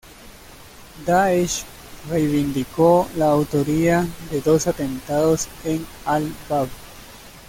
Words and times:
Daesh 1.05 1.61
reivindicó 2.09 3.07
la 3.17 3.27
autoría 3.33 4.03
de 4.31 4.41
dos 4.41 4.65
atentados 4.65 5.47
en 5.63 5.85
Al 6.05 6.33
Bab. 6.49 6.67